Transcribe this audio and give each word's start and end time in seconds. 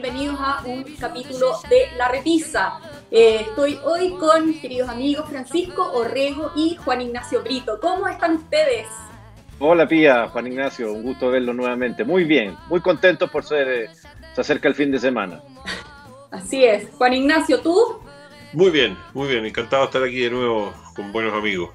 bienvenidos 0.00 0.40
a 0.40 0.62
un 0.64 0.82
capítulo 0.98 1.58
de 1.68 1.94
La 1.98 2.08
Repisa. 2.08 2.80
Eh, 3.10 3.42
estoy 3.42 3.78
hoy 3.84 4.14
con 4.18 4.58
queridos 4.58 4.88
amigos 4.88 5.28
Francisco 5.28 5.92
Orrego 5.92 6.52
y 6.56 6.74
Juan 6.76 7.02
Ignacio 7.02 7.42
Brito. 7.42 7.78
¿Cómo 7.82 8.08
están 8.08 8.36
ustedes? 8.36 8.86
Hola 9.58 9.86
Pía, 9.86 10.26
Juan 10.28 10.46
Ignacio, 10.46 10.90
un 10.94 11.02
gusto 11.02 11.30
verlo 11.30 11.52
nuevamente. 11.52 12.02
Muy 12.02 12.24
bien, 12.24 12.56
muy 12.70 12.80
contentos 12.80 13.28
por 13.28 13.44
ser, 13.44 13.68
eh, 13.68 13.90
se 14.34 14.40
acerca 14.40 14.68
el 14.68 14.74
fin 14.74 14.90
de 14.90 14.98
semana. 14.98 15.42
Así 16.30 16.64
es. 16.64 16.88
Juan 16.96 17.12
Ignacio, 17.12 17.60
¿tú? 17.60 18.00
Muy 18.54 18.70
bien, 18.70 18.96
muy 19.12 19.28
bien, 19.28 19.44
encantado 19.44 19.82
de 19.82 19.86
estar 19.86 20.02
aquí 20.02 20.20
de 20.20 20.30
nuevo 20.30 20.72
con 20.96 21.12
buenos 21.12 21.34
amigos. 21.34 21.72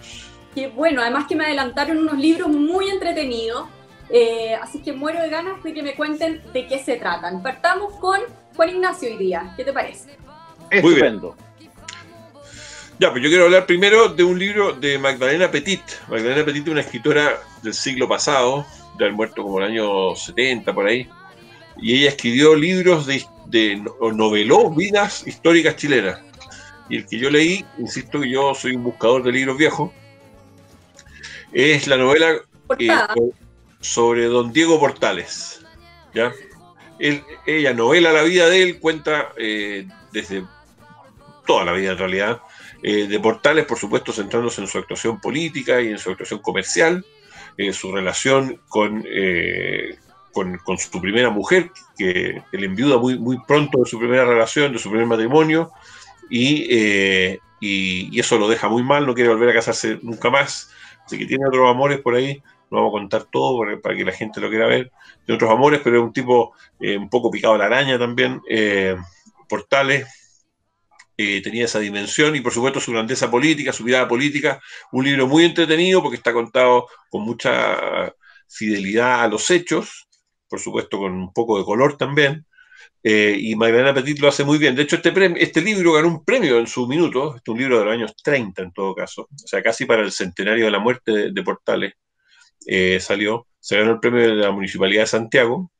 Qué 0.55 0.67
bueno, 0.69 1.01
además 1.01 1.27
que 1.27 1.35
me 1.35 1.45
adelantaron 1.45 1.99
unos 1.99 2.17
libros 2.17 2.47
muy 2.47 2.89
entretenidos 2.89 3.67
eh, 4.09 4.55
así 4.61 4.81
que 4.81 4.93
muero 4.93 5.21
de 5.21 5.29
ganas 5.29 5.61
de 5.63 5.73
que 5.73 5.83
me 5.83 5.95
cuenten 5.95 6.41
de 6.53 6.67
qué 6.67 6.79
se 6.79 6.97
tratan. 6.97 7.41
Partamos 7.41 7.93
con 7.95 8.19
Juan 8.55 8.69
Ignacio 8.69 9.09
hoy 9.09 9.17
día. 9.17 9.53
¿Qué 9.57 9.63
te 9.63 9.73
parece? 9.73 10.17
Estupendo. 10.69 11.35
Ya, 12.97 13.11
pues 13.11 13.21
yo 13.23 13.29
quiero 13.29 13.45
hablar 13.45 13.65
primero 13.65 14.07
de 14.07 14.23
un 14.23 14.39
libro 14.39 14.73
de 14.73 14.97
Magdalena 14.97 15.51
Petit. 15.51 15.81
Magdalena 16.07 16.45
Petit 16.45 16.63
es 16.63 16.71
una 16.71 16.81
escritora 16.81 17.41
del 17.61 17.73
siglo 17.73 18.07
pasado, 18.07 18.65
de 18.97 19.05
haber 19.05 19.15
muerto 19.15 19.43
como 19.43 19.59
el 19.59 19.65
año 19.65 20.15
70 20.15 20.73
por 20.73 20.87
ahí. 20.87 21.09
Y 21.77 21.97
ella 21.97 22.09
escribió 22.09 22.55
libros 22.55 23.05
de, 23.05 23.25
de 23.47 23.83
noveló 24.13 24.69
vidas 24.69 25.27
históricas 25.27 25.75
chilenas. 25.75 26.21
Y 26.87 26.97
el 26.97 27.05
que 27.05 27.17
yo 27.17 27.29
leí, 27.29 27.65
insisto 27.79 28.21
que 28.21 28.29
yo 28.29 28.53
soy 28.53 28.75
un 28.75 28.83
buscador 28.83 29.23
de 29.23 29.31
libros 29.33 29.57
viejos, 29.57 29.91
es 31.51 31.87
la 31.87 31.97
novela 31.97 32.33
eh, 32.79 32.89
sobre 33.85 34.25
don 34.25 34.51
Diego 34.51 34.79
Portales. 34.79 35.63
¿ya? 36.13 36.33
ella 36.99 37.73
novela 37.73 38.11
la 38.11 38.23
vida 38.23 38.49
de 38.49 38.63
él, 38.63 38.79
cuenta 38.79 39.31
eh, 39.37 39.87
desde 40.11 40.43
toda 41.45 41.65
la 41.65 41.73
vida 41.73 41.91
en 41.91 41.97
realidad, 41.97 42.41
eh, 42.81 43.07
de 43.07 43.19
Portales, 43.19 43.65
por 43.65 43.77
supuesto, 43.77 44.11
centrándose 44.11 44.61
en 44.61 44.67
su 44.67 44.79
actuación 44.79 45.21
política 45.21 45.81
y 45.81 45.89
en 45.89 45.99
su 45.99 46.09
actuación 46.09 46.39
comercial, 46.39 47.05
en 47.57 47.73
su 47.73 47.91
relación 47.91 48.59
con, 48.69 49.05
eh, 49.07 49.97
con, 50.33 50.59
su 50.77 50.99
primera 50.99 51.29
mujer, 51.29 51.69
que, 51.97 52.41
le 52.51 52.65
enviuda 52.65 52.97
muy, 52.97 53.19
muy 53.19 53.37
pronto 53.45 53.79
de 53.83 53.89
su 53.89 53.99
primera 53.99 54.25
relación, 54.25 54.73
de 54.73 54.79
su 54.79 54.89
primer 54.89 55.07
matrimonio, 55.07 55.71
y, 56.29 57.37
y, 57.59 58.19
eso 58.19 58.39
lo 58.39 58.47
deja 58.47 58.67
muy 58.67 58.81
mal, 58.81 59.05
no 59.05 59.13
quiere 59.13 59.29
volver 59.29 59.49
a 59.49 59.53
casarse 59.53 59.99
nunca 60.01 60.31
más, 60.31 60.71
así 61.05 61.19
que 61.19 61.25
tiene 61.27 61.45
otros 61.45 61.69
amores 61.69 61.99
por 61.99 62.15
ahí 62.15 62.41
no 62.71 62.77
vamos 62.77 62.91
a 62.91 62.99
contar 62.99 63.23
todo 63.31 63.59
para 63.81 63.95
que 63.95 64.05
la 64.05 64.11
gente 64.11 64.39
lo 64.41 64.49
quiera 64.49 64.67
ver, 64.67 64.91
de 65.25 65.33
otros 65.33 65.51
amores, 65.51 65.81
pero 65.83 65.97
es 65.97 66.03
un 66.03 66.13
tipo 66.13 66.53
eh, 66.79 66.97
un 66.97 67.09
poco 67.09 67.31
picado 67.31 67.53
a 67.53 67.57
la 67.57 67.65
araña 67.65 67.97
también, 67.97 68.41
eh, 68.49 68.95
Portales, 69.47 70.07
eh, 71.17 71.41
tenía 71.41 71.65
esa 71.65 71.79
dimensión 71.79 72.35
y 72.35 72.41
por 72.41 72.51
supuesto 72.51 72.79
su 72.79 72.91
grandeza 72.91 73.31
política, 73.31 73.71
su 73.71 73.83
mirada 73.83 74.07
política, 74.07 74.61
un 74.91 75.05
libro 75.05 75.27
muy 75.27 75.45
entretenido 75.45 76.01
porque 76.01 76.17
está 76.17 76.33
contado 76.33 76.87
con 77.09 77.21
mucha 77.21 78.13
fidelidad 78.49 79.23
a 79.23 79.27
los 79.27 79.49
hechos, 79.49 80.07
por 80.49 80.59
supuesto 80.59 80.97
con 80.97 81.13
un 81.13 81.33
poco 81.33 81.57
de 81.57 81.63
color 81.63 81.97
también, 81.97 82.45
y 83.03 83.55
Magdalena 83.55 83.93
Petit 83.93 84.19
lo 84.19 84.27
hace 84.27 84.43
muy 84.43 84.57
bien. 84.57 84.75
De 84.75 84.81
hecho, 84.81 84.95
este, 84.95 85.13
este 85.37 85.61
libro 85.61 85.93
ganó 85.93 86.07
un 86.07 86.25
premio 86.25 86.57
en 86.57 86.65
su 86.65 86.87
minuto, 86.87 87.35
este 87.35 87.51
es 87.51 87.53
un 87.53 87.59
libro 87.59 87.79
de 87.79 87.85
los 87.85 87.93
años 87.93 88.15
30 88.23 88.63
en 88.63 88.71
todo 88.73 88.95
caso, 88.95 89.29
o 89.31 89.47
sea, 89.47 89.61
casi 89.61 89.85
para 89.85 90.01
el 90.01 90.11
centenario 90.11 90.65
de 90.65 90.71
la 90.71 90.79
muerte 90.79 91.31
de 91.31 91.43
Portales. 91.43 91.93
Eh, 92.65 92.99
salió, 92.99 93.47
se 93.59 93.77
ganó 93.77 93.91
el 93.91 93.99
premio 93.99 94.21
de 94.21 94.35
la 94.35 94.51
Municipalidad 94.51 95.03
de 95.03 95.07
Santiago. 95.07 95.71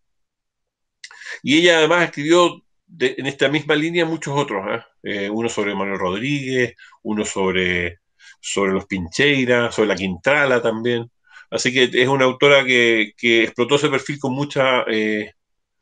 Y 1.44 1.57
ella 1.59 1.79
además 1.79 2.06
escribió 2.06 2.62
en 3.00 3.25
esta 3.25 3.50
misma 3.50 3.75
línea 3.75 4.06
muchos 4.06 4.38
otros, 4.38 4.63
¿ah? 4.68 4.85
eh, 5.03 5.29
uno 5.29 5.50
sobre 5.50 5.75
Manuel 5.75 6.00
Rodríguez, 6.00 6.75
uno 7.03 7.25
sobre, 7.25 8.00
sobre 8.40 8.73
los 8.73 8.85
Pincheiras, 8.85 9.73
sobre 9.75 9.90
la 9.90 9.96
Quintrala 9.96 10.62
también. 10.62 11.09
Así 11.50 11.73
que 11.73 11.90
es 11.91 12.07
una 12.07 12.25
autora 12.25 12.63
que, 12.63 13.13
explotó 13.22 13.75
ese 13.75 13.90
perfil 13.90 14.19
con 14.19 14.34
mucha, 14.34 14.84
eh, 14.88 15.31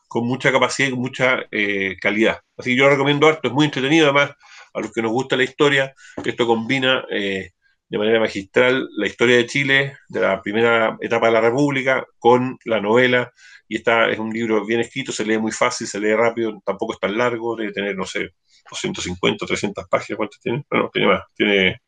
con 0.07 0.25
mucha 0.27 0.51
capacidad 0.51 0.89
y 0.89 0.91
con 0.91 1.01
mucha 1.01 1.43
calidad. 2.01 2.39
Así 2.57 2.71
que 2.71 2.77
yo 2.77 2.89
recomiendo 2.89 3.27
harto, 3.27 3.47
es 3.47 3.53
muy 3.53 3.65
entretenido 3.65 4.05
además 4.05 4.31
a 4.73 4.79
los 4.81 4.91
que 4.91 5.01
nos 5.01 5.11
gusta 5.11 5.35
la 5.37 5.43
historia. 5.43 5.93
Esto 6.23 6.47
combina 6.47 7.05
de 7.93 7.99
manera 7.99 8.19
magistral 8.19 8.89
la 8.97 9.05
historia 9.05 9.37
de 9.37 9.45
Chile, 9.45 9.97
de 10.09 10.19
la 10.19 10.41
primera 10.41 10.97
etapa 10.99 11.27
de 11.27 11.33
la 11.33 11.41
República, 11.41 12.03
con 12.17 12.57
la 12.65 12.81
novela. 12.81 13.31
Y 13.67 13.75
está, 13.75 14.09
es 14.09 14.17
un 14.17 14.31
libro 14.31 14.65
bien 14.65 14.79
escrito, 14.79 15.11
se 15.11 15.23
lee 15.23 15.37
muy 15.37 15.51
fácil, 15.51 15.85
se 15.85 15.99
lee 15.99 16.15
rápido, 16.15 16.59
tampoco 16.65 16.93
es 16.93 16.99
tan 16.99 17.15
largo, 17.15 17.55
debe 17.55 17.71
tener, 17.71 17.95
no 17.95 18.03
sé, 18.07 18.31
250, 18.67 19.45
300 19.45 19.87
páginas, 19.87 20.17
¿cuántas 20.17 20.39
tiene? 20.39 20.65
No, 20.71 20.89
tiene 20.91 21.07
más, 21.07 21.21
tiene, 21.35 21.81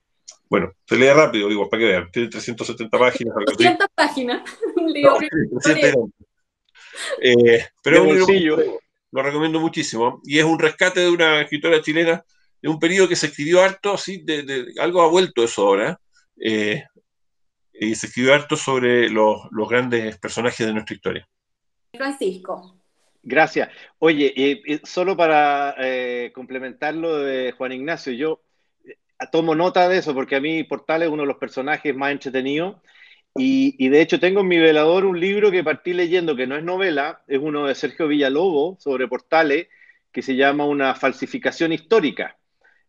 bueno, 0.47 0.73
se 0.87 0.95
lee 0.95 1.09
rápido, 1.09 1.49
digo, 1.49 1.67
para 1.67 1.81
que 1.81 1.89
vean, 1.89 2.11
tiene 2.11 2.29
370 2.29 2.99
páginas. 2.99 3.35
300 3.57 3.87
páginas, 3.95 4.43
un 4.75 4.93
libro. 4.93 5.17
eh, 7.19 7.65
pero 7.81 8.13
es 8.13 8.21
un 8.21 8.35
libro, 8.35 8.63
lo 9.09 9.23
recomiendo 9.23 9.59
muchísimo, 9.59 10.21
y 10.23 10.37
es 10.37 10.45
un 10.45 10.59
rescate 10.59 10.99
de 10.99 11.09
una 11.09 11.41
escritora 11.41 11.81
chilena 11.81 12.23
es 12.65 12.71
un 12.71 12.79
periodo 12.79 13.07
que 13.07 13.15
se 13.15 13.27
escribió 13.27 13.61
harto, 13.61 13.93
así, 13.93 14.23
de, 14.23 14.73
algo 14.79 15.03
ha 15.03 15.07
vuelto 15.07 15.43
eso 15.43 15.67
ahora, 15.67 15.99
eh, 16.41 16.83
y 17.71 17.93
se 17.93 18.07
escribió 18.07 18.33
harto 18.33 18.55
sobre 18.55 19.07
los, 19.07 19.37
grandes 19.69 20.17
personajes 20.17 20.65
de 20.65 20.73
nuestra 20.73 20.95
historia. 20.95 21.27
Francisco. 21.95 22.81
Gracias. 23.21 23.69
Oye, 23.99 24.33
eh, 24.35 24.81
solo 24.83 25.15
para 25.15 25.75
eh, 25.77 26.31
complementar 26.33 26.95
lo 26.95 27.19
de 27.19 27.51
Juan 27.51 27.71
Ignacio, 27.71 28.11
yo 28.13 28.41
tomo 29.31 29.53
nota 29.53 29.87
de 29.87 29.99
eso 29.99 30.15
porque 30.15 30.35
a 30.35 30.41
mí 30.41 30.63
Portal 30.63 31.03
es 31.03 31.09
uno 31.09 31.21
de 31.21 31.27
los 31.27 31.37
personajes 31.37 31.95
más 31.95 32.13
entretenidos 32.13 32.77
y, 33.35 33.75
y, 33.77 33.89
de 33.89 34.01
hecho 34.01 34.19
tengo 34.19 34.41
en 34.41 34.47
mi 34.47 34.57
velador 34.57 35.05
un 35.05 35.19
libro 35.19 35.51
que 35.51 35.63
partí 35.63 35.93
leyendo 35.93 36.35
que 36.35 36.47
no 36.47 36.57
es 36.57 36.63
novela, 36.63 37.21
es 37.27 37.39
uno 37.39 37.67
de 37.67 37.75
Sergio 37.75 38.07
Villalobos 38.07 38.81
sobre 38.81 39.07
Portales 39.07 39.67
que 40.11 40.23
se 40.23 40.35
llama 40.35 40.65
Una 40.65 40.95
falsificación 40.95 41.71
histórica. 41.71 42.35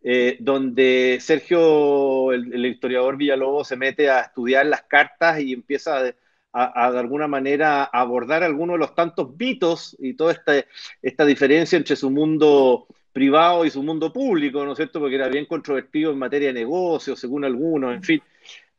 Eh, 0.09 0.37
donde 0.39 1.19
Sergio, 1.21 2.31
el, 2.31 2.65
historiador 2.65 3.17
Villalobos, 3.17 3.67
se 3.67 3.77
mete 3.77 4.09
a 4.09 4.21
estudiar 4.21 4.65
las 4.67 4.83
cartas 4.83 5.41
y 5.41 5.53
empieza 5.53 6.13
a, 6.53 6.93
de 6.93 6.99
alguna 7.01 7.27
manera 7.27 7.83
a 7.83 8.03
abordar 8.03 8.45
algunos 8.45 8.75
de 8.75 8.79
los 8.79 8.95
tantos 8.95 9.37
mitos 9.37 9.97
y 9.99 10.15
toda 10.15 10.31
esta, 10.31 10.65
esta 11.03 11.27
diferencia 11.27 11.77
entre 11.77 11.97
su 11.97 12.09
mundo 12.09 12.87
privado 13.13 13.65
y 13.65 13.71
su 13.71 13.83
mundo 13.83 14.13
público, 14.13 14.65
¿no 14.65 14.73
es 14.73 14.77
cierto? 14.77 15.01
Porque 15.01 15.17
era 15.17 15.27
bien 15.27 15.47
controvertido 15.47 16.13
en 16.13 16.19
materia 16.19 16.49
de 16.49 16.61
negocios, 16.61 17.19
según 17.19 17.45
algunos, 17.45 17.93
en 17.93 18.03
fin. 18.05 18.23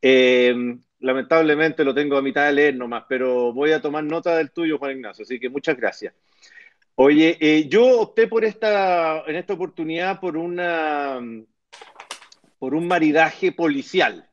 Eh, 0.01 0.77
lamentablemente 1.01 1.83
lo 1.83 1.93
tengo 1.93 2.15
a 2.17 2.21
mitad 2.21 2.45
de 2.45 2.53
leer 2.53 2.75
nomás, 2.75 3.03
pero 3.09 3.51
voy 3.51 3.73
a 3.73 3.81
tomar 3.81 4.05
nota 4.05 4.37
del 4.37 4.51
tuyo, 4.51 4.77
Juan 4.77 4.95
Ignacio, 4.95 5.23
así 5.23 5.41
que 5.41 5.49
muchas 5.49 5.75
gracias. 5.75 6.13
Oye, 6.99 7.37
eh, 7.39 7.69
yo 7.69 8.01
opté 8.01 8.27
por 8.27 8.43
esta, 8.43 9.23
en 9.27 9.35
esta 9.35 9.53
oportunidad 9.53 10.19
por 10.19 10.35
una 10.35 11.19
por 12.57 12.73
un 12.73 12.87
maridaje 12.87 13.51
policial. 13.51 14.27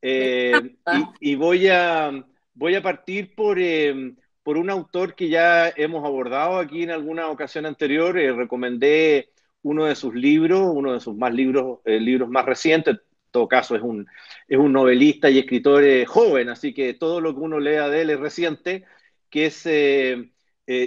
Eh, 0.00 0.76
y, 1.20 1.34
voy 1.34 1.68
a 1.68 2.24
voy 2.54 2.74
a 2.74 2.82
partir 2.82 3.34
por, 3.34 3.58
eh, 3.60 4.14
por 4.42 4.56
un 4.56 4.70
autor 4.70 5.14
que 5.14 5.28
ya 5.28 5.68
hemos 5.76 6.02
abordado 6.06 6.56
aquí 6.56 6.84
en 6.84 6.90
alguna 6.90 7.28
ocasión 7.28 7.66
anterior. 7.66 8.14
recomendé 8.14 9.28
uno 9.62 9.84
de 9.84 9.94
sus 9.94 10.14
libros, 10.14 10.72
uno 10.74 10.94
de 10.94 11.00
sus 11.00 11.14
más 11.14 11.34
libros, 11.34 11.80
libros 11.84 12.30
más 12.30 12.46
recientes. 12.46 12.94
En 12.94 13.00
todo 13.30 13.46
caso, 13.46 13.76
es 13.76 13.82
un, 13.82 14.06
es 14.48 14.58
un 14.58 14.72
novelista 14.72 15.28
y 15.28 15.38
escritor 15.38 15.84
joven, 16.06 16.48
así 16.48 16.72
que 16.72 16.94
todo 16.94 17.20
lo 17.20 17.34
que 17.34 17.40
uno 17.40 17.60
lea 17.60 17.90
de 17.90 18.00
él 18.02 18.10
es 18.10 18.20
reciente, 18.20 18.84
que 19.28 19.46
es 19.46 19.64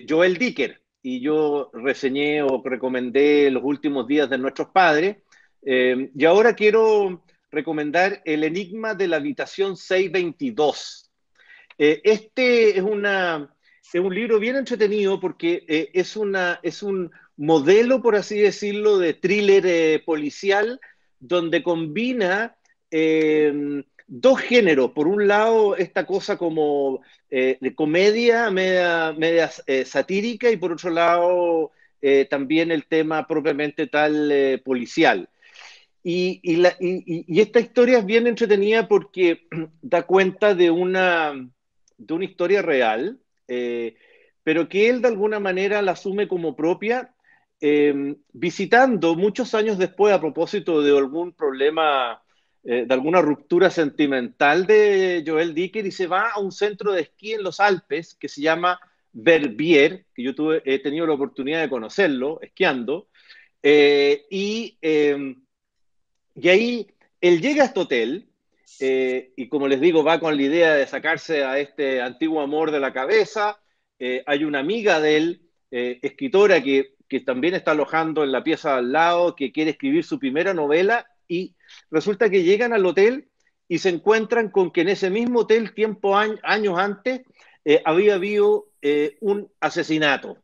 Joel 0.09 0.37
Dicker 0.39 0.82
y 1.03 1.19
yo 1.19 1.69
reseñé 1.73 2.41
o 2.41 2.63
recomendé 2.63 3.51
los 3.51 3.61
últimos 3.63 4.07
días 4.07 4.29
de 4.29 4.37
nuestros 4.37 4.69
padres. 4.69 5.17
Eh, 5.61 6.09
y 6.15 6.25
ahora 6.25 6.55
quiero 6.55 7.25
recomendar 7.51 8.21
El 8.23 8.45
Enigma 8.45 8.95
de 8.95 9.09
la 9.09 9.17
Habitación 9.17 9.75
622. 9.75 11.11
Eh, 11.77 12.01
este 12.05 12.77
es, 12.77 12.81
una, 12.81 13.53
es 13.93 13.99
un 13.99 14.15
libro 14.15 14.39
bien 14.39 14.55
entretenido 14.55 15.19
porque 15.19 15.65
eh, 15.67 15.89
es, 15.93 16.15
una, 16.15 16.61
es 16.63 16.81
un 16.81 17.11
modelo, 17.35 18.01
por 18.01 18.15
así 18.15 18.39
decirlo, 18.39 18.97
de 18.97 19.13
thriller 19.13 20.03
policial 20.05 20.79
donde 21.19 21.63
combina 21.63 22.55
dos 24.15 24.39
géneros. 24.39 24.91
Por 24.91 25.07
un 25.07 25.27
lado, 25.27 25.75
esta 25.75 26.05
cosa 26.05 26.37
como 26.37 27.01
eh, 27.31 27.57
de 27.59 27.73
comedia, 27.73 28.51
media, 28.51 29.11
media 29.17 29.49
eh, 29.65 29.85
satírica, 29.85 30.51
y 30.51 30.57
por 30.57 30.71
otro 30.71 30.91
lado, 30.91 31.71
eh, 31.99 32.27
también 32.29 32.71
el 32.71 32.85
tema 32.85 33.25
propiamente 33.25 33.87
tal 33.87 34.61
policial. 34.63 35.29
Y, 36.03 36.41
y, 36.43 37.41
esta 37.41 37.59
historia 37.59 37.99
es 37.99 38.05
bien 38.05 38.27
entretenida 38.27 38.87
porque 38.87 39.47
da 39.81 40.03
cuenta 40.03 40.53
de 40.53 40.69
una, 40.69 41.33
de 41.97 42.13
una 42.13 42.25
historia 42.25 42.61
real, 42.61 43.19
pero 44.43 44.69
que 44.69 44.89
él 44.89 45.01
de 45.01 45.07
alguna 45.07 45.39
manera 45.39 45.81
la 45.81 45.93
asume 45.93 46.27
como 46.27 46.55
propia, 46.55 47.15
em, 47.61 48.17
visitando 48.31 49.15
muchos 49.15 49.55
años 49.55 49.77
después 49.77 50.13
a 50.13 50.19
propósito 50.19 50.81
de 50.81 50.95
algún 50.97 51.31
problema, 51.31 52.22
eh, 52.65 52.85
de 52.87 52.93
alguna 52.93 53.21
ruptura 53.21 53.69
sentimental 53.69 54.65
de 54.65 55.21
Joel 55.27 55.53
Dicker 55.53 55.85
y 55.85 55.91
se 55.91 56.07
va 56.07 56.29
a 56.29 56.39
un 56.39 56.53
centro 56.53 56.93
de 56.93 57.01
esquí 57.01 57.33
en 57.33 57.43
los 57.43 57.59
Alpes 57.59 58.15
que 58.15 58.29
se 58.29 58.41
llama 58.41 58.79
Verbier, 59.11 60.05
que 60.15 60.23
yo 60.23 60.33
tuve, 60.33 60.61
he 60.65 60.79
tenido 60.79 61.05
la 61.05 61.13
oportunidad 61.13 61.61
de 61.61 61.69
conocerlo 61.69 62.39
esquiando, 62.41 63.09
eh, 63.61 64.25
y, 64.29 64.77
em, 64.81 65.43
y 66.35 66.49
ahí 66.49 66.87
él 67.19 67.41
llega 67.41 67.63
a 67.63 67.65
este 67.67 67.79
hotel 67.81 68.29
eh, 68.79 69.33
y 69.35 69.49
como 69.49 69.67
les 69.67 69.81
digo, 69.81 70.03
va 70.03 70.19
con 70.19 70.35
la 70.35 70.43
idea 70.43 70.73
de 70.73 70.87
sacarse 70.87 71.43
a 71.43 71.59
este 71.59 72.01
antiguo 72.01 72.41
amor 72.41 72.71
de 72.71 72.79
la 72.79 72.93
cabeza. 72.93 73.61
Eh, 73.99 74.23
hay 74.25 74.45
una 74.45 74.59
amiga 74.59 74.99
de 74.99 75.17
él, 75.17 75.39
escritora, 75.71 76.61
que, 76.61 76.95
que 77.09 77.21
también 77.21 77.55
está 77.55 77.71
alojando 77.71 78.23
en 78.23 78.31
la 78.31 78.43
pieza 78.43 78.77
al 78.77 78.91
lado, 78.91 79.35
que 79.35 79.51
quiere 79.51 79.71
escribir 79.71 80.03
su 80.03 80.19
primera 80.19 80.53
novela 80.53 81.07
y 81.27 81.55
resulta 81.89 82.29
que 82.29 82.43
llegan 82.43 82.73
al 82.73 82.85
hotel 82.85 83.29
y 83.67 83.79
se 83.79 83.89
encuentran 83.89 84.49
con 84.49 84.71
que 84.71 84.81
en 84.81 84.89
ese 84.89 85.09
mismo 85.09 85.41
hotel, 85.41 85.73
tiempo 85.73 86.17
años 86.17 86.77
antes, 86.77 87.21
había 87.85 88.15
habido 88.15 88.67
un 89.21 89.49
asesinato. 89.61 90.37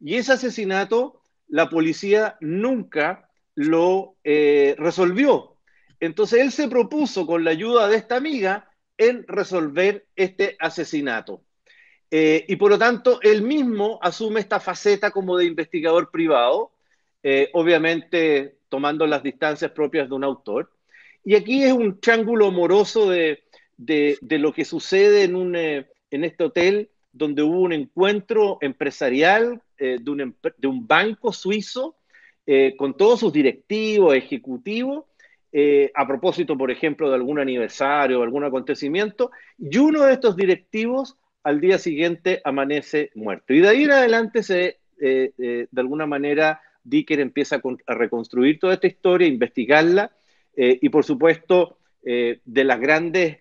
Y 0.00 0.16
ese 0.16 0.32
asesinato 0.32 1.20
la 1.48 1.68
policía 1.68 2.36
nunca 2.40 3.28
lo 3.54 4.16
eh, 4.24 4.74
resolvió. 4.78 5.56
Entonces 6.00 6.40
él 6.40 6.52
se 6.52 6.68
propuso 6.68 7.26
con 7.26 7.44
la 7.44 7.52
ayuda 7.52 7.88
de 7.88 7.96
esta 7.96 8.16
amiga 8.16 8.68
en 8.98 9.26
resolver 9.26 10.06
este 10.16 10.56
asesinato. 10.58 11.42
Eh, 12.10 12.44
y 12.48 12.56
por 12.56 12.70
lo 12.70 12.78
tanto, 12.78 13.20
él 13.22 13.42
mismo 13.42 13.98
asume 14.02 14.40
esta 14.40 14.60
faceta 14.60 15.10
como 15.10 15.36
de 15.36 15.46
investigador 15.46 16.10
privado, 16.10 16.72
eh, 17.22 17.50
obviamente 17.54 18.58
tomando 18.74 19.06
las 19.06 19.22
distancias 19.22 19.70
propias 19.70 20.08
de 20.08 20.16
un 20.16 20.24
autor. 20.24 20.68
Y 21.24 21.36
aquí 21.36 21.62
es 21.62 21.72
un 21.72 22.00
triángulo 22.00 22.48
amoroso 22.48 23.08
de, 23.08 23.44
lo 24.18 24.52
que 24.52 24.64
sucede 24.64 25.22
en, 25.22 25.36
un, 25.36 25.54
en 25.54 26.24
este 26.24 26.42
hotel 26.42 26.90
donde 27.12 27.44
hubo 27.44 27.60
un 27.60 27.72
encuentro 27.72 28.58
empresarial 28.60 29.62
eh, 29.78 29.98
de, 30.00 30.66
un, 30.66 30.88
banco 30.88 31.32
suizo 31.32 31.94
eh, 32.44 32.74
con 32.76 32.96
todos 32.96 33.20
sus 33.20 33.32
directivos, 33.32 34.12
ejecutivos, 34.12 35.04
eh, 35.52 35.92
a 35.94 36.04
propósito, 36.04 36.58
por 36.58 36.72
ejemplo, 36.72 37.08
de 37.08 37.14
algún 37.14 37.38
aniversario 37.38 38.18
o 38.18 38.22
algún 38.24 38.42
acontecimiento, 38.42 39.30
y 39.56 39.78
uno 39.78 40.02
de 40.02 40.14
estos 40.14 40.34
directivos 40.34 41.16
al 41.44 41.60
día 41.60 41.78
siguiente 41.78 42.40
amanece 42.42 43.12
muerto. 43.14 43.54
Y 43.54 43.60
de 43.60 43.68
ahí 43.68 43.84
en 43.84 43.92
adelante, 43.92 44.42
se, 44.42 44.80
de 44.98 45.68
alguna 45.76 46.06
manera, 46.06 46.60
Dicker 46.84 47.20
empieza 47.20 47.60
a 47.86 47.94
reconstruir 47.94 48.58
toda 48.58 48.74
esta 48.74 48.86
historia, 48.86 49.26
investigarla, 49.26 50.12
y 50.56 50.88
por 50.88 51.04
supuesto, 51.04 51.78
de 52.02 52.64
las 52.64 52.78
grandes, 52.78 53.38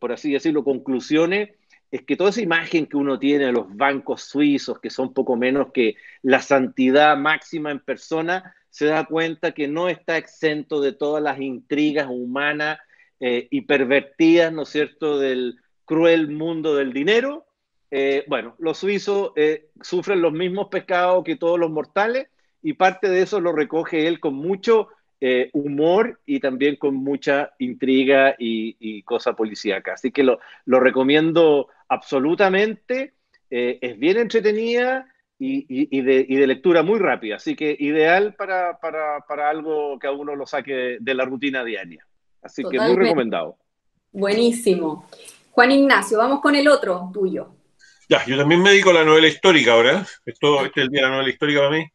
por 0.00 0.10
así 0.10 0.32
decirlo, 0.32 0.64
conclusiones, 0.64 1.50
es 1.90 2.02
que 2.02 2.16
toda 2.16 2.30
esa 2.30 2.40
imagen 2.40 2.86
que 2.86 2.96
uno 2.96 3.18
tiene 3.18 3.46
de 3.46 3.52
los 3.52 3.74
bancos 3.74 4.22
suizos, 4.22 4.80
que 4.80 4.90
son 4.90 5.14
poco 5.14 5.36
menos 5.36 5.68
que 5.72 5.96
la 6.22 6.40
santidad 6.40 7.16
máxima 7.16 7.70
en 7.70 7.80
persona, 7.80 8.54
se 8.70 8.86
da 8.86 9.06
cuenta 9.06 9.52
que 9.52 9.68
no 9.68 9.88
está 9.88 10.18
exento 10.18 10.80
de 10.80 10.92
todas 10.92 11.22
las 11.22 11.40
intrigas 11.40 12.08
humanas 12.10 12.78
eh, 13.20 13.48
y 13.50 13.62
pervertidas, 13.62 14.52
¿no 14.52 14.62
es 14.62 14.68
cierto?, 14.68 15.18
del 15.18 15.56
cruel 15.84 16.28
mundo 16.28 16.74
del 16.74 16.92
dinero. 16.92 17.46
Eh, 17.90 18.24
bueno, 18.28 18.56
los 18.58 18.78
suizos 18.78 19.30
eh, 19.36 19.70
sufren 19.80 20.20
los 20.20 20.32
mismos 20.32 20.68
pecados 20.68 21.24
que 21.24 21.36
todos 21.36 21.58
los 21.58 21.70
mortales 21.70 22.28
y 22.66 22.72
parte 22.72 23.08
de 23.08 23.22
eso 23.22 23.40
lo 23.40 23.52
recoge 23.52 24.08
él 24.08 24.18
con 24.18 24.34
mucho 24.34 24.88
eh, 25.20 25.50
humor 25.52 26.20
y 26.26 26.40
también 26.40 26.74
con 26.74 26.96
mucha 26.96 27.52
intriga 27.60 28.34
y, 28.40 29.04
cosa 29.04 29.34
policíaca. 29.34 29.92
Así 29.92 30.10
que 30.10 30.24
lo, 30.24 30.40
recomiendo 30.66 31.68
absolutamente. 31.86 33.14
Eh, 33.48 33.78
es 33.80 33.96
bien 34.00 34.18
entretenida 34.18 35.06
y, 35.38 36.00
de, 36.00 36.46
lectura 36.48 36.82
muy 36.82 36.98
rápida. 36.98 37.36
Así 37.36 37.54
que 37.54 37.76
ideal 37.78 38.34
para, 38.34 38.76
algo 39.48 39.96
que 40.00 40.08
a 40.08 40.10
uno 40.10 40.34
lo 40.34 40.44
saque 40.44 40.96
de 40.98 41.14
la 41.14 41.24
rutina 41.24 41.62
diaria. 41.62 42.04
Así 42.42 42.64
que 42.68 42.80
muy 42.80 42.96
recomendado. 42.96 43.58
Buenísimo. 44.10 45.08
Juan 45.52 45.70
Ignacio, 45.70 46.18
vamos 46.18 46.40
con 46.40 46.56
el 46.56 46.66
otro 46.66 47.12
tuyo. 47.14 47.46
Ya, 48.08 48.26
yo 48.26 48.36
también 48.36 48.60
me 48.60 48.70
dedico 48.70 48.90
a 48.90 48.94
la 48.94 49.04
novela 49.04 49.28
histórica 49.28 49.74
ahora. 49.74 50.04
Esto, 50.24 50.66
este 50.66 50.80
es 50.80 50.86
el 50.86 50.90
día 50.90 51.02
de 51.02 51.06
la 51.06 51.12
novela 51.14 51.30
histórica 51.30 51.60
para 51.60 51.70
mí. 51.70 51.86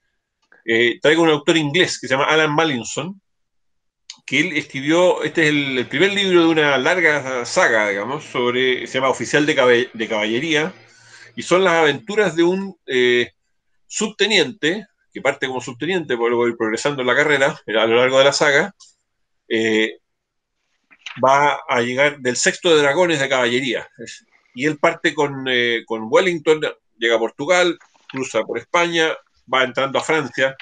Eh, 0.65 0.99
traigo 1.01 1.23
un 1.23 1.29
autor 1.29 1.57
inglés 1.57 1.99
que 1.99 2.07
se 2.07 2.13
llama 2.13 2.25
Alan 2.25 2.53
Mallinson, 2.53 3.21
que 4.25 4.39
él 4.39 4.57
escribió, 4.57 5.23
este 5.23 5.43
es 5.43 5.49
el, 5.49 5.87
primer 5.87 6.13
libro 6.13 6.41
de 6.41 6.47
una 6.47 6.77
larga 6.77 7.45
saga, 7.45 7.89
digamos, 7.89 8.23
sobre, 8.23 8.85
se 8.87 8.95
llama 8.95 9.09
Oficial 9.09 9.45
de, 9.45 10.07
Caballería, 10.07 10.73
y 11.35 11.41
son 11.41 11.63
las 11.63 11.73
aventuras 11.73 12.35
de 12.35 12.43
un 12.43 12.77
eh, 12.85 13.31
subteniente, 13.87 14.87
que 15.13 15.21
parte 15.21 15.47
como 15.47 15.59
subteniente, 15.59 16.15
porque 16.15 16.29
luego 16.29 16.47
ir 16.47 16.55
progresando 16.55 17.01
en 17.01 17.07
la 17.07 17.15
carrera 17.15 17.59
a 17.67 17.85
lo 17.87 17.95
largo 17.95 18.19
de 18.19 18.25
la 18.25 18.33
saga, 18.33 18.73
eh, 19.49 19.97
va 21.23 21.59
a 21.67 21.81
llegar 21.81 22.19
del 22.19 22.37
sexto 22.37 22.73
de 22.73 22.81
dragones 22.81 23.19
de 23.19 23.27
caballería. 23.27 23.89
Y 24.53 24.65
él 24.65 24.77
parte 24.77 25.13
con, 25.13 25.45
con 25.85 26.07
Wellington, 26.09 26.61
llega 26.97 27.15
a 27.15 27.19
Portugal, 27.19 27.77
cruza 28.07 28.43
por 28.43 28.57
España, 28.57 29.13
va 29.51 29.63
entrando 29.63 29.99
a 29.99 30.03
Francia, 30.03 30.55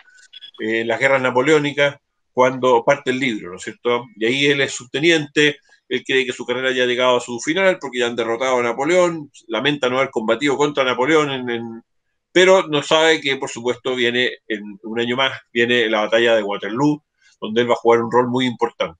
en 0.59 0.87
las 0.87 0.99
guerras 0.99 1.21
napoleónicas, 1.21 1.97
cuando 2.31 2.83
parte 2.83 3.11
el 3.11 3.19
libro, 3.19 3.51
¿no 3.51 3.57
es 3.57 3.63
cierto? 3.63 4.05
Y 4.15 4.25
ahí 4.25 4.45
él 4.45 4.61
es 4.61 4.73
subteniente, 4.73 5.57
él 5.89 6.03
cree 6.05 6.25
que 6.25 6.33
su 6.33 6.45
carrera 6.45 6.71
ya 6.71 6.83
ha 6.83 6.87
llegado 6.87 7.17
a 7.17 7.21
su 7.21 7.39
final 7.39 7.79
porque 7.79 7.99
ya 7.99 8.07
han 8.07 8.15
derrotado 8.15 8.59
a 8.59 8.63
Napoleón, 8.63 9.31
lamenta 9.47 9.89
no 9.89 9.97
haber 9.97 10.11
combatido 10.11 10.55
contra 10.55 10.83
Napoleón, 10.83 11.83
pero 12.31 12.67
no 12.67 12.83
sabe 12.83 13.19
que, 13.19 13.37
por 13.37 13.49
supuesto, 13.49 13.95
viene 13.95 14.29
en 14.47 14.61
un 14.83 14.99
año 14.99 15.15
más, 15.15 15.33
viene 15.51 15.89
la 15.89 16.01
batalla 16.01 16.35
de 16.35 16.43
Waterloo, 16.43 17.03
donde 17.41 17.61
él 17.61 17.69
va 17.69 17.73
a 17.73 17.77
jugar 17.77 18.01
un 18.01 18.11
rol 18.11 18.27
muy 18.27 18.45
importante. 18.45 18.99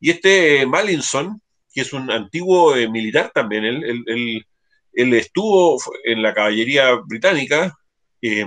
Y 0.00 0.10
este 0.10 0.66
Mallinson, 0.66 1.40
que 1.72 1.80
es 1.80 1.92
un 1.92 2.10
antiguo 2.10 2.76
eh, 2.76 2.88
militar 2.88 3.30
también, 3.32 3.64
él, 3.64 4.44
él, 4.92 5.14
estuvo 5.14 5.78
en 6.04 6.20
la 6.20 6.34
caballería 6.34 6.94
británica, 7.06 7.74
eh, 8.20 8.46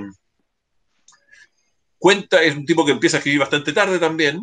cuenta, 2.06 2.44
es 2.44 2.56
un 2.56 2.68
tipo 2.68 2.86
que 2.86 2.92
empieza 2.92 3.18
a 3.18 3.20
escribir 3.20 3.40
bastante 3.40 3.74
tarde 3.74 3.98
también, 3.98 4.40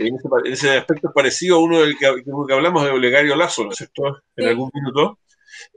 en 0.00 0.16
ese, 0.46 0.78
aspecto 0.78 1.06
es 1.06 1.14
parecido 1.14 1.54
a 1.54 1.60
uno 1.60 1.80
del 1.80 1.96
que, 1.96 2.06
hablamos 2.06 2.82
de 2.82 2.90
Olegario 2.90 3.36
Lazo, 3.36 3.62
¿no 3.62 3.70
es 3.70 3.76
cierto? 3.76 4.20
En 4.34 4.48
algún 4.48 4.68
minuto. 4.74 5.20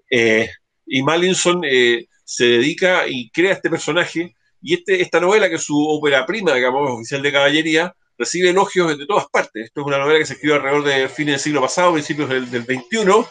Eh, 0.10 0.50
y 0.88 1.04
Mallinson 1.04 1.62
eh, 1.64 2.08
se 2.26 2.46
dedica 2.46 3.08
y 3.08 3.30
crea 3.30 3.54
este 3.54 3.70
personaje, 3.70 4.36
y 4.64 4.74
este, 4.74 5.00
esta 5.00 5.20
novela, 5.20 5.48
que 5.48 5.58
es 5.58 5.64
su 5.64 5.78
ópera 5.88 6.26
prima, 6.26 6.56
digamos, 6.56 6.90
oficial 6.90 7.22
de 7.22 7.32
caballería, 7.32 7.96
recibe 8.18 8.50
elogios 8.50 8.98
de 8.98 9.06
todas 9.06 9.28
partes. 9.28 9.66
Esto 9.66 9.82
es 9.82 9.86
una 9.86 10.00
novela 10.00 10.18
que 10.18 10.26
se 10.26 10.34
escribió 10.34 10.56
alrededor 10.56 10.86
del 10.86 11.08
fin 11.08 11.28
del 11.28 11.38
siglo 11.38 11.62
pasado, 11.62 11.94
principios 11.94 12.30
del, 12.30 12.50
del 12.50 12.64
21. 12.64 13.28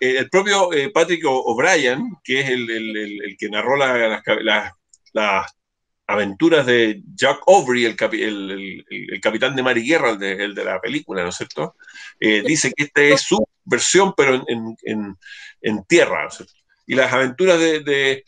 Eh, 0.00 0.16
el 0.18 0.28
propio 0.28 0.68
Patrick 0.92 1.24
O'Brien, 1.26 2.14
que 2.22 2.40
es 2.40 2.50
el, 2.50 3.36
que 3.38 3.48
narró 3.48 3.78
las 3.78 4.22
aventuras 6.06 6.66
de 6.66 7.02
Jack 7.14 7.40
Aubrey, 7.46 7.84
el, 7.84 9.20
capitán 9.20 9.56
de 9.56 9.62
mar 9.62 9.78
y 9.78 9.86
guerra, 9.86 10.10
el 10.10 10.54
de, 10.54 10.64
la 10.64 10.80
película, 10.80 11.22
¿no 11.22 11.30
es 11.30 11.36
cierto? 11.36 11.74
Eh, 12.20 12.42
dice 12.46 12.72
que 12.76 12.84
esta 12.84 13.02
es 13.02 13.22
su 13.22 13.44
versión, 13.64 14.12
pero 14.16 14.42
en, 14.46 15.84
tierra, 15.86 16.28
Y 16.86 16.94
las 16.94 17.12
aventuras 17.12 17.58
de, 17.58 18.24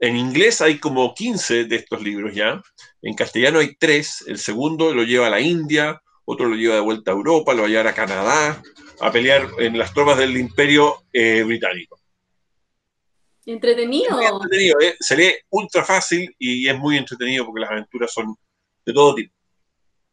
En 0.00 0.16
inglés 0.16 0.60
hay 0.60 0.78
como 0.78 1.14
15 1.14 1.64
de 1.64 1.76
estos 1.76 2.02
libros 2.02 2.34
ya, 2.34 2.62
en 3.02 3.14
castellano 3.14 3.58
hay 3.58 3.76
tres, 3.76 4.24
el 4.26 4.38
segundo 4.38 4.94
lo 4.94 5.04
lleva 5.04 5.26
a 5.26 5.30
la 5.30 5.40
India, 5.40 6.00
otro 6.24 6.48
lo 6.48 6.56
lleva 6.56 6.76
de 6.76 6.80
vuelta 6.80 7.10
a 7.10 7.14
Europa, 7.14 7.54
lo 7.54 7.62
va 7.62 7.66
a 7.66 7.70
llevar 7.70 7.88
a 7.88 7.94
Canadá, 7.94 8.62
a 9.00 9.12
pelear 9.12 9.48
en 9.58 9.78
las 9.78 9.92
tropas 9.92 10.18
del 10.18 10.36
imperio 10.36 11.02
eh, 11.12 11.42
británico. 11.42 11.99
Entretenido. 13.52 14.20
¿eh? 14.20 14.94
Se 15.00 15.16
lee 15.16 15.32
ultra 15.50 15.84
fácil 15.84 16.34
y 16.38 16.68
es 16.68 16.78
muy 16.78 16.96
entretenido 16.96 17.44
porque 17.44 17.60
las 17.60 17.70
aventuras 17.70 18.12
son 18.12 18.36
de 18.86 18.92
todo 18.92 19.14
tipo. 19.14 19.34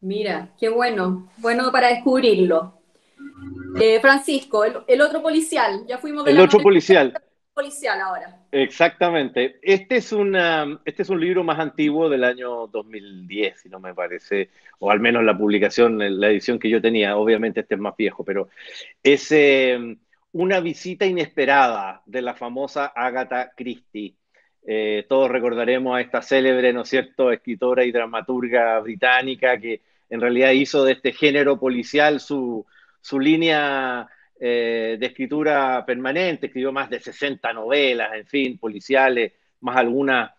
Mira, 0.02 0.54
qué 0.60 0.70
bueno. 0.70 1.30
Bueno 1.38 1.72
para 1.72 1.90
descubrirlo. 1.90 2.82
Eh, 3.80 4.00
Francisco, 4.00 4.64
el, 4.64 5.02
otro 5.02 5.22
policial. 5.22 5.86
Ya 5.88 6.00
fuimos 6.00 6.26
de 6.26 6.32
El 6.32 6.40
otro 6.40 6.60
policial. 6.60 7.14
Policial 7.54 8.02
ahora. 8.02 8.40
Exactamente. 8.52 9.60
Este 9.62 9.98
es, 9.98 10.12
una, 10.12 10.80
este 10.86 11.04
es 11.04 11.10
un 11.10 11.20
libro 11.20 11.44
más 11.44 11.60
antiguo 11.60 12.10
del 12.10 12.24
año 12.24 12.68
2010, 12.68 13.62
si 13.62 13.70
no 13.70 13.80
me 13.80 13.94
parece, 13.94 14.50
o 14.80 14.90
al 14.90 15.00
menos 15.00 15.24
la 15.24 15.38
publicación, 15.38 15.98
la 16.20 16.30
edición 16.30 16.60
que 16.60 16.70
yo 16.70 16.82
tenía. 16.82 17.18
Obviamente 17.18 17.62
este 17.62 17.76
es 17.76 17.82
más 17.82 17.96
viejo, 17.98 18.24
pero 18.24 18.50
es 19.04 19.32
eh, 19.32 19.98
una 20.34 20.60
visita 20.60 21.06
inesperada 21.06 22.02
de 22.06 22.22
la 22.22 22.34
famosa 22.36 22.88
Agatha 22.96 23.52
Christie. 23.56 24.16
Eh, 24.66 25.06
todos 25.08 25.32
recordaremos 25.32 25.96
a 25.96 26.02
esta 26.02 26.22
célebre, 26.22 26.74
¿no 26.74 26.82
es 26.82 26.90
cierto?, 26.90 27.32
escritora 27.32 27.86
y 27.86 27.92
dramaturga 27.92 28.80
británica 28.80 29.58
que 29.60 29.82
en 30.10 30.22
realidad 30.22 30.52
hizo 30.52 30.84
de 30.84 30.94
este 30.94 31.14
género 31.14 31.60
policial 31.60 32.20
su, 32.20 32.66
su 33.02 33.20
línea 33.20 34.08
eh, 34.40 34.98
de 35.00 35.06
escritura 35.06 35.84
permanente, 35.86 36.48
escribió 36.48 36.72
más 36.72 36.90
de 36.90 37.00
60 37.00 37.54
novelas, 37.54 38.14
en 38.14 38.28
fin, 38.28 38.58
policiales, 38.58 39.34
más 39.62 39.78
algunas 39.78 40.32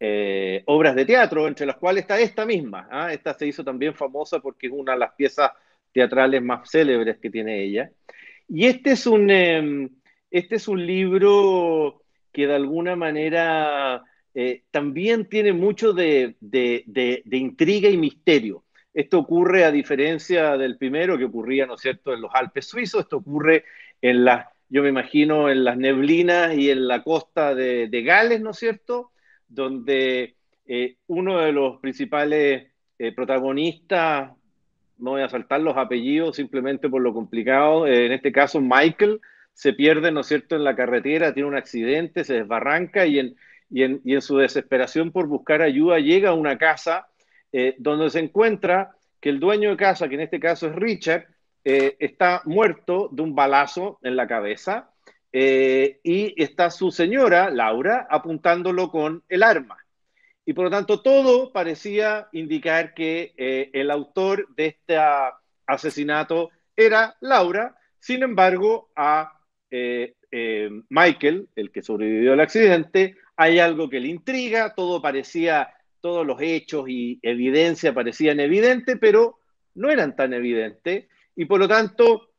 eh, 0.00 0.62
obras 0.66 0.94
de 0.96 1.04
teatro, 1.04 1.46
entre 1.46 1.66
las 1.66 1.76
cuales 1.76 2.02
está 2.02 2.18
esta 2.18 2.44
misma. 2.44 2.88
¿ah? 2.90 3.12
Esta 3.12 3.34
se 3.34 3.46
hizo 3.46 3.62
también 3.62 3.94
famosa 3.94 4.40
porque 4.40 4.66
es 4.66 4.72
una 4.72 4.92
de 4.92 4.98
las 4.98 5.12
piezas 5.12 5.52
teatrales 5.92 6.42
más 6.42 6.68
célebres 6.68 7.18
que 7.18 7.30
tiene 7.30 7.62
ella. 7.62 7.90
Y 8.48 8.66
este 8.66 8.92
es 8.92 9.06
un, 9.06 9.30
em, 9.30 9.88
este 10.30 10.56
es 10.56 10.68
un 10.68 10.84
libro 10.86 12.02
que 12.32 12.46
de 12.46 12.54
alguna 12.54 12.96
manera 12.96 14.04
eh, 14.34 14.64
también 14.70 15.28
tiene 15.28 15.52
mucho 15.52 15.92
de, 15.92 16.36
intriga 17.30 17.88
y 17.88 17.96
misterio. 17.96 18.64
Esto 18.92 19.18
ocurre 19.18 19.64
a 19.64 19.70
diferencia 19.70 20.56
del 20.56 20.76
primero 20.76 21.16
que 21.16 21.24
ocurría, 21.24 21.66
¿no 21.66 21.74
es 21.74 21.80
cierto?, 21.80 22.12
en 22.12 22.20
los 22.20 22.30
Alpes 22.34 22.66
suizos, 22.66 23.02
esto 23.02 23.18
ocurre 23.18 23.64
en 24.00 24.24
las, 24.24 24.46
yo 24.68 24.82
me 24.82 24.88
imagino, 24.88 25.48
en 25.50 25.64
las 25.64 25.76
neblinas 25.76 26.56
y 26.56 26.70
en 26.70 26.86
la 26.88 27.02
costa 27.02 27.54
de, 27.54 28.02
Gales, 28.04 28.40
¿no 28.40 28.50
es 28.50 28.58
cierto?, 28.58 29.12
donde 29.48 30.36
eh, 30.66 30.96
uno 31.06 31.38
de 31.38 31.52
los 31.52 31.78
principales 31.80 32.72
eh, 32.98 33.12
protagonistas, 33.12 34.32
no 34.98 35.12
voy 35.12 35.22
a 35.22 35.28
saltar 35.28 35.60
los 35.60 35.76
apellidos 35.76 36.36
simplemente 36.36 36.88
por 36.88 37.02
lo 37.02 37.12
complicado, 37.12 37.86
en 37.86 38.12
este 38.12 38.32
caso 38.32 38.60
Michael, 38.60 39.20
se 39.52 39.72
pierde, 39.72 40.10
¿no 40.10 40.20
es 40.20 40.26
cierto?, 40.26 40.56
en 40.56 40.64
la 40.64 40.74
carretera, 40.76 41.32
tiene 41.32 41.48
un 41.48 41.56
accidente, 41.56 42.24
se 42.24 42.34
desbarranca 42.34 43.06
y 43.06 43.20
en, 43.20 43.36
y 43.70 43.82
en, 43.82 44.22
su 44.22 44.36
desesperación 44.38 45.10
por 45.10 45.26
buscar 45.26 45.62
ayuda 45.62 45.98
llega 45.98 46.30
a 46.30 46.34
una 46.34 46.58
casa 46.58 47.08
eh, 47.52 47.74
donde 47.78 48.10
se 48.10 48.20
encuentra 48.20 48.92
que 49.20 49.30
el 49.30 49.40
dueño 49.40 49.70
de 49.70 49.76
casa, 49.76 50.08
que 50.08 50.16
en 50.16 50.20
este 50.20 50.40
caso 50.40 50.68
es 50.68 50.76
Richard, 50.76 51.26
eh, 51.64 51.96
está 51.98 52.42
muerto 52.44 53.08
de 53.10 53.22
un 53.22 53.34
balazo 53.34 53.98
en 54.02 54.16
la 54.16 54.26
cabeza 54.26 54.90
eh, 55.32 55.98
y 56.02 56.40
está 56.40 56.70
su 56.70 56.90
señora, 56.90 57.50
Laura, 57.50 58.06
apuntándolo 58.10 58.90
con 58.90 59.22
el 59.28 59.42
arma. 59.42 59.78
Y 60.46 60.52
por 60.52 60.64
lo 60.64 60.70
tanto 60.70 61.00
todo 61.00 61.52
parecía 61.52 62.28
indicar 62.32 62.92
que 62.94 63.32
el 63.72 63.90
autor 63.90 64.46
de 64.54 64.66
este 64.66 64.98
asesinato 65.66 66.50
era 66.76 67.16
Laura, 67.20 67.76
sin 68.04 68.22
embargo, 68.22 68.90
a 68.96 69.40
eh, 69.70 70.16
eh, 70.30 70.68
Michael, 70.90 71.48
el 71.56 71.70
que 71.70 71.82
sobrevivió 71.82 72.34
al 72.34 72.40
accidente, 72.40 73.16
hay 73.34 73.58
algo 73.58 73.88
que 73.88 73.98
le 73.98 74.08
intriga, 74.08 74.74
todo 74.74 75.00
parecía, 75.00 75.72
todos 76.02 76.26
los 76.26 76.38
hechos 76.42 76.84
y 76.86 77.18
evidencia 77.22 77.94
parecían 77.94 78.40
evidentes, 78.40 78.98
pero 79.00 79.38
no 79.74 79.90
eran 79.90 80.14
tan 80.16 80.34
evidentes, 80.34 81.06
y 81.34 81.46
por 81.46 81.60
lo 81.60 81.66
tanto, 81.66 82.30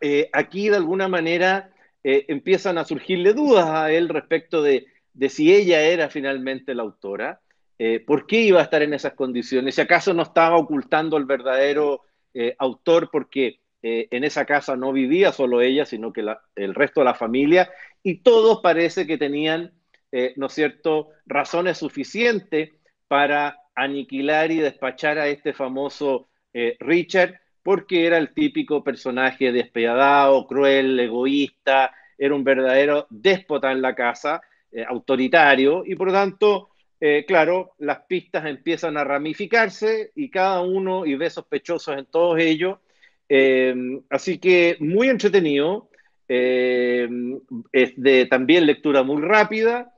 eh, 0.00 0.30
aquí 0.32 0.70
de 0.70 0.76
alguna 0.76 1.08
manera 1.08 1.70
empiezan 2.08 2.78
a 2.78 2.84
surgirle 2.84 3.34
dudas 3.34 3.66
a 3.68 3.90
él 3.90 4.08
respecto 4.08 4.62
de, 4.62 4.86
de 5.16 5.28
si 5.28 5.54
ella 5.54 5.80
era 5.82 6.08
finalmente 6.08 6.74
la 6.74 6.82
autora, 6.82 7.40
por 8.06 8.26
qué 8.26 8.40
iba 8.40 8.60
a 8.60 8.62
estar 8.62 8.82
en 8.82 8.94
esas 8.94 9.12
condiciones, 9.12 9.74
si 9.74 9.82
acaso 9.82 10.14
no 10.14 10.22
estaba 10.22 10.56
ocultando 10.56 11.18
el 11.18 11.26
verdadero 11.26 12.02
autor 12.58 13.10
porque 13.12 13.60
eh, 13.88 14.08
en 14.10 14.24
esa 14.24 14.44
casa 14.44 14.74
no 14.74 14.92
vivía 14.92 15.30
solo 15.30 15.60
ella, 15.60 15.84
sino 15.84 16.12
que 16.12 16.24
el 16.56 16.74
resto 16.74 17.02
de 17.02 17.04
la 17.04 17.14
familia, 17.14 17.70
y 18.02 18.16
todos 18.16 18.60
parece 18.60 19.06
que 19.06 19.16
tenían, 19.16 19.74
eh, 20.10 20.32
¿no 20.36 20.46
es 20.46 20.54
cierto?, 20.54 21.10
razones 21.24 21.78
suficientes 21.78 22.72
para 23.06 23.56
aniquilar 23.76 24.50
y 24.50 24.56
despachar 24.56 25.18
a 25.18 25.28
este 25.28 25.52
famoso 25.52 26.28
eh, 26.52 26.76
Richard, 26.80 27.38
porque 27.62 28.06
era 28.06 28.18
el 28.18 28.34
típico 28.34 28.82
personaje 28.82 29.52
despiadado, 29.52 30.48
cruel, 30.48 30.98
egoísta, 30.98 31.94
era 32.18 32.34
un 32.34 32.42
verdadero 32.42 33.06
déspota 33.08 33.70
en 33.70 33.82
la 33.82 33.94
casa, 33.94 34.40
autoritario, 34.88 35.84
y 35.86 35.94
por 35.94 36.08
lo 36.08 36.12
tanto, 36.12 36.70
claro, 37.26 37.72
las 37.78 38.00
pistas 38.00 38.46
empiezan 38.46 38.96
a 38.96 39.04
ramificarse 39.04 40.12
y 40.14 40.30
cada 40.30 40.60
uno 40.60 41.06
y 41.06 41.14
ve 41.14 41.30
sospechosos 41.30 41.96
en 41.96 42.06
todos 42.06 42.38
ellos, 42.38 42.78
Em, 43.28 44.02
así 44.10 44.38
que 44.38 44.76
muy 44.80 45.08
entretenido, 45.08 45.90
em, 46.28 47.40
es 47.72 47.92
de 47.96 48.26
también 48.26 48.66
lectura 48.66 49.02
muy 49.02 49.22
rápida 49.22 49.92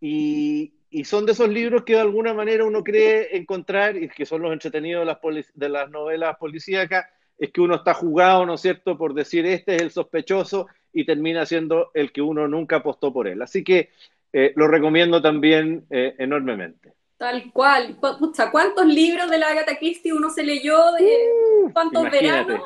y, 0.00 0.72
son 1.04 1.26
de 1.26 1.32
esos 1.32 1.48
libros 1.48 1.82
que 1.82 1.94
de 1.94 2.00
alguna 2.00 2.32
manera 2.34 2.64
uno 2.64 2.84
cree 2.84 3.36
encontrar 3.36 3.96
y 3.96 4.08
que 4.08 4.24
son 4.24 4.42
los 4.42 4.52
entretenidos 4.52 5.00
de 5.00 5.06
las, 5.06 5.52
de 5.54 5.68
las 5.68 5.90
novelas 5.90 6.36
policíacas, 6.36 7.06
es 7.36 7.50
que 7.50 7.60
uno 7.60 7.74
está 7.76 7.94
jugado, 7.94 8.46
¿no 8.46 8.54
es 8.54 8.60
cierto?, 8.60 8.96
por 8.96 9.12
decir 9.12 9.44
este 9.44 9.74
es 9.74 9.82
el 9.82 9.90
sospechoso 9.90 10.68
y 10.92 11.04
termina 11.04 11.46
siendo 11.46 11.90
el 11.94 12.12
que 12.12 12.22
uno 12.22 12.46
nunca 12.46 12.76
apostó 12.76 13.12
por 13.12 13.26
él. 13.26 13.42
Así 13.42 13.64
que 13.64 13.90
eh, 14.36 14.52
lo 14.56 14.66
recomiendo 14.66 15.22
también 15.22 15.86
eh, 15.90 16.16
enormemente. 16.18 16.92
Tal 17.16 17.52
cual. 17.52 17.96
Pucha, 18.18 18.50
¿cuántos 18.50 18.84
libros 18.84 19.30
de 19.30 19.38
la 19.38 19.46
Agatha 19.46 19.78
Christie 19.78 20.12
uno 20.12 20.28
se 20.28 20.42
leyó? 20.42 20.90
De, 20.92 21.04
uh, 21.04 21.72
¿Cuántos 21.72 22.10
veranos? 22.10 22.60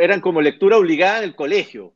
eran 0.00 0.22
como 0.22 0.40
lectura 0.40 0.78
obligada 0.78 1.18
en 1.18 1.24
el 1.24 1.36
colegio. 1.36 1.92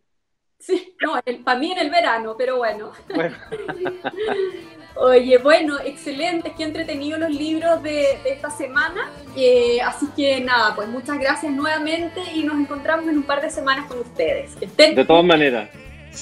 Sí, 0.59 0.95
no, 1.01 1.15
para 1.43 1.59
mí 1.59 1.73
en 1.73 1.79
el 1.79 1.91
verano, 1.91 2.37
pero 2.37 2.59
bueno. 2.59 2.93
Oye, 4.97 5.39
bueno, 5.39 5.79
excelente, 5.81 6.53
qué 6.55 6.65
entretenido 6.65 7.19
los 7.19 7.31
libros 7.31 7.83
de, 7.83 8.19
esta 8.27 8.51
semana. 8.51 9.11
Eh, 9.35 9.81
así 9.81 10.07
que 10.15 10.39
nada, 10.41 10.77
pues 10.77 10.87
muchas 10.89 11.19
gracias 11.19 11.51
nuevamente 11.51 12.21
y 12.35 12.45
nos 12.45 12.61
encontramos 12.61 13.09
en 13.09 13.17
un 13.17 13.23
par 13.23 13.41
de 13.41 13.49
semanas 13.49 13.87
con 13.89 14.01
ustedes. 14.01 14.55
De 14.61 15.05
todas 15.07 15.25
maneras, 15.25 15.71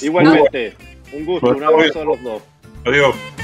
igualmente, 0.01 0.77
un 1.13 1.27
gusto, 1.27 1.51
un 1.51 1.65
abrazo 1.65 2.03
a 2.03 2.05
los 2.05 2.23
dos. 2.23 2.43
Adiós. 2.85 3.40